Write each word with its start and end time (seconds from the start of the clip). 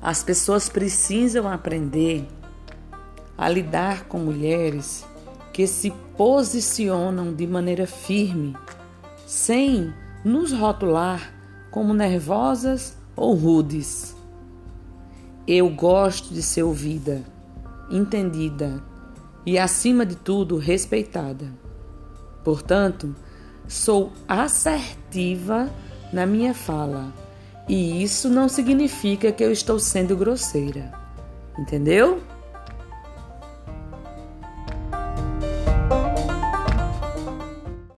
As 0.00 0.22
pessoas 0.22 0.68
precisam 0.68 1.48
aprender 1.48 2.26
a 3.36 3.48
lidar 3.48 4.04
com 4.04 4.18
mulheres 4.18 5.04
que 5.52 5.66
se 5.66 5.90
posicionam 6.16 7.34
de 7.34 7.46
maneira 7.46 7.86
firme, 7.86 8.56
sem 9.26 9.92
nos 10.24 10.52
rotular 10.52 11.32
como 11.70 11.92
nervosas 11.92 12.96
ou 13.16 13.34
rudes. 13.34 14.16
Eu 15.46 15.68
gosto 15.68 16.32
de 16.32 16.42
ser 16.42 16.62
ouvida, 16.62 17.24
entendida 17.90 18.82
e, 19.44 19.58
acima 19.58 20.06
de 20.06 20.14
tudo, 20.14 20.58
respeitada. 20.58 21.52
Portanto, 22.44 23.16
sou 23.66 24.12
assertiva 24.28 25.68
na 26.12 26.24
minha 26.24 26.54
fala 26.54 27.12
e 27.68 28.02
isso 28.02 28.28
não 28.28 28.48
significa 28.48 29.30
que 29.30 29.44
eu 29.44 29.52
estou 29.52 29.78
sendo 29.78 30.16
grosseira. 30.16 30.90
Entendeu? 31.58 32.20